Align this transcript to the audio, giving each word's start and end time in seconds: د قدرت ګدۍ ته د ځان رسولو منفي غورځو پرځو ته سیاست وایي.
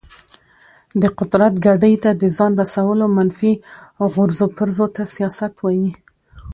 د 1.01 1.03
قدرت 1.17 1.53
ګدۍ 1.65 1.93
ته 2.03 2.11
د 2.21 2.23
ځان 2.37 2.51
رسولو 2.61 3.05
منفي 3.17 3.53
غورځو 4.13 4.45
پرځو 4.57 4.85
ته 4.95 5.01
سیاست 5.15 5.53
وایي. 5.59 5.89